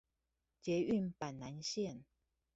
[0.63, 2.05] 捷運板南線